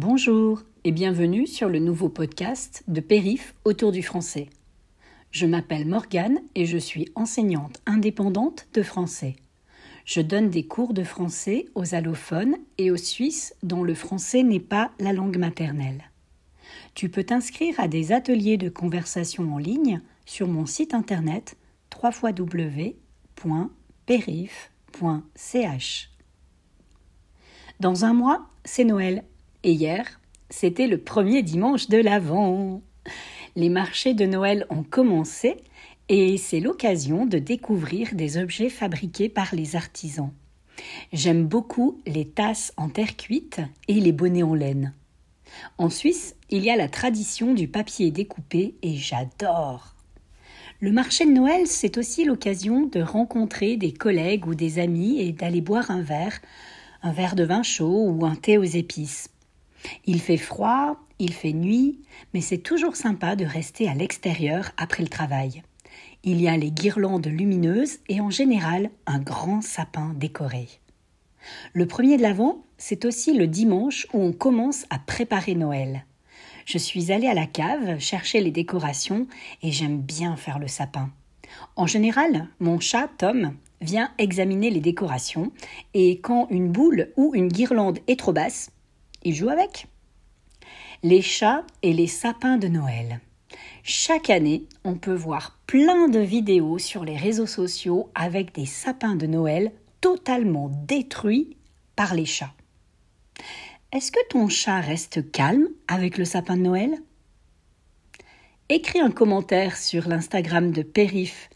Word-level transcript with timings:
Bonjour 0.00 0.62
et 0.84 0.92
bienvenue 0.92 1.48
sur 1.48 1.68
le 1.68 1.80
nouveau 1.80 2.08
podcast 2.08 2.84
de 2.86 3.00
Périph 3.00 3.56
autour 3.64 3.90
du 3.90 4.04
français. 4.04 4.48
Je 5.32 5.44
m'appelle 5.44 5.88
Morgane 5.88 6.38
et 6.54 6.66
je 6.66 6.78
suis 6.78 7.08
enseignante 7.16 7.82
indépendante 7.84 8.68
de 8.74 8.84
français. 8.84 9.34
Je 10.04 10.20
donne 10.20 10.50
des 10.50 10.64
cours 10.68 10.94
de 10.94 11.02
français 11.02 11.66
aux 11.74 11.96
allophones 11.96 12.54
et 12.78 12.92
aux 12.92 12.96
Suisses 12.96 13.56
dont 13.64 13.82
le 13.82 13.94
français 13.94 14.44
n'est 14.44 14.60
pas 14.60 14.92
la 15.00 15.12
langue 15.12 15.36
maternelle. 15.36 16.12
Tu 16.94 17.08
peux 17.08 17.24
t'inscrire 17.24 17.74
à 17.80 17.88
des 17.88 18.12
ateliers 18.12 18.56
de 18.56 18.68
conversation 18.68 19.52
en 19.52 19.58
ligne 19.58 20.00
sur 20.26 20.46
mon 20.46 20.64
site 20.64 20.94
internet 20.94 21.56
www.perif.ch. 22.00 23.00
Dans 27.80 28.04
un 28.04 28.12
mois, 28.12 28.46
c'est 28.64 28.84
Noël. 28.84 29.24
Et 29.68 29.72
hier, 29.72 30.18
c'était 30.48 30.86
le 30.86 30.96
premier 30.96 31.42
dimanche 31.42 31.90
de 31.90 31.98
l'Avent. 31.98 32.80
Les 33.54 33.68
marchés 33.68 34.14
de 34.14 34.24
Noël 34.24 34.66
ont 34.70 34.82
commencé 34.82 35.58
et 36.08 36.38
c'est 36.38 36.60
l'occasion 36.60 37.26
de 37.26 37.38
découvrir 37.38 38.14
des 38.14 38.38
objets 38.38 38.70
fabriqués 38.70 39.28
par 39.28 39.54
les 39.54 39.76
artisans. 39.76 40.32
J'aime 41.12 41.46
beaucoup 41.46 42.00
les 42.06 42.26
tasses 42.26 42.72
en 42.78 42.88
terre 42.88 43.14
cuite 43.14 43.60
et 43.88 44.00
les 44.00 44.12
bonnets 44.12 44.42
en 44.42 44.54
laine. 44.54 44.94
En 45.76 45.90
Suisse, 45.90 46.34
il 46.48 46.64
y 46.64 46.70
a 46.70 46.76
la 46.76 46.88
tradition 46.88 47.52
du 47.52 47.68
papier 47.68 48.10
découpé 48.10 48.74
et 48.80 48.96
j'adore. 48.96 49.96
Le 50.80 50.92
marché 50.92 51.26
de 51.26 51.32
Noël, 51.32 51.66
c'est 51.66 51.98
aussi 51.98 52.24
l'occasion 52.24 52.86
de 52.86 53.02
rencontrer 53.02 53.76
des 53.76 53.92
collègues 53.92 54.46
ou 54.46 54.54
des 54.54 54.78
amis 54.78 55.20
et 55.20 55.32
d'aller 55.32 55.60
boire 55.60 55.90
un 55.90 56.00
verre, 56.00 56.40
un 57.02 57.12
verre 57.12 57.34
de 57.34 57.44
vin 57.44 57.62
chaud 57.62 58.06
ou 58.08 58.24
un 58.24 58.34
thé 58.34 58.56
aux 58.56 58.62
épices. 58.62 59.28
Il 60.06 60.20
fait 60.20 60.36
froid, 60.36 60.96
il 61.18 61.32
fait 61.32 61.52
nuit, 61.52 62.00
mais 62.34 62.40
c'est 62.40 62.58
toujours 62.58 62.96
sympa 62.96 63.36
de 63.36 63.44
rester 63.44 63.88
à 63.88 63.94
l'extérieur 63.94 64.70
après 64.76 65.02
le 65.02 65.08
travail. 65.08 65.62
Il 66.24 66.40
y 66.40 66.48
a 66.48 66.56
les 66.56 66.70
guirlandes 66.70 67.26
lumineuses 67.26 67.98
et 68.08 68.20
en 68.20 68.30
général 68.30 68.90
un 69.06 69.18
grand 69.18 69.62
sapin 69.62 70.14
décoré. 70.16 70.68
Le 71.72 71.86
premier 71.86 72.16
de 72.16 72.22
l'Avent, 72.22 72.64
c'est 72.76 73.04
aussi 73.04 73.34
le 73.34 73.46
dimanche 73.46 74.06
où 74.12 74.20
on 74.20 74.32
commence 74.32 74.84
à 74.90 74.98
préparer 74.98 75.54
Noël. 75.54 76.04
Je 76.66 76.78
suis 76.78 77.12
allée 77.12 77.28
à 77.28 77.34
la 77.34 77.46
cave 77.46 77.98
chercher 77.98 78.40
les 78.40 78.50
décorations 78.50 79.26
et 79.62 79.72
j'aime 79.72 80.00
bien 80.00 80.36
faire 80.36 80.58
le 80.58 80.68
sapin. 80.68 81.10
En 81.76 81.86
général, 81.86 82.48
mon 82.60 82.78
chat, 82.78 83.08
Tom, 83.16 83.54
vient 83.80 84.10
examiner 84.18 84.70
les 84.70 84.80
décorations 84.80 85.52
et 85.94 86.20
quand 86.20 86.48
une 86.50 86.70
boule 86.70 87.12
ou 87.16 87.34
une 87.34 87.48
guirlande 87.48 88.00
est 88.06 88.18
trop 88.18 88.32
basse, 88.32 88.70
il 89.22 89.34
joue 89.34 89.48
avec. 89.48 89.86
Les 91.02 91.22
chats 91.22 91.64
et 91.82 91.92
les 91.92 92.06
sapins 92.06 92.56
de 92.56 92.68
Noël. 92.68 93.20
Chaque 93.82 94.30
année, 94.30 94.64
on 94.84 94.96
peut 94.96 95.14
voir 95.14 95.58
plein 95.66 96.08
de 96.08 96.18
vidéos 96.18 96.78
sur 96.78 97.04
les 97.04 97.16
réseaux 97.16 97.46
sociaux 97.46 98.10
avec 98.14 98.54
des 98.54 98.66
sapins 98.66 99.16
de 99.16 99.26
Noël 99.26 99.72
totalement 100.00 100.70
détruits 100.86 101.56
par 101.96 102.14
les 102.14 102.26
chats. 102.26 102.52
Est-ce 103.92 104.12
que 104.12 104.26
ton 104.28 104.48
chat 104.48 104.80
reste 104.80 105.30
calme 105.32 105.68
avec 105.86 106.18
le 106.18 106.24
sapin 106.24 106.56
de 106.56 106.62
Noël? 106.62 106.98
Écris 108.68 109.00
un 109.00 109.10
commentaire 109.10 109.76
sur 109.78 110.08
l'Instagram 110.08 110.72
de 110.72 110.82
Périph 110.82 111.48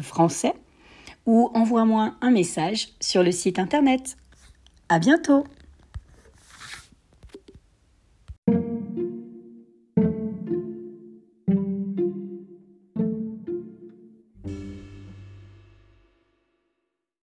français 0.00 0.54
ou 1.26 1.50
envoie-moi 1.54 2.16
un 2.20 2.30
message 2.30 2.88
sur 3.00 3.22
le 3.22 3.30
site 3.30 3.58
internet. 3.58 4.16
À 4.88 4.98
bientôt! 4.98 5.44